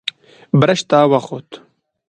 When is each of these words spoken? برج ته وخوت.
برج 0.59 0.79
ته 0.89 0.97
وخوت. 1.11 1.49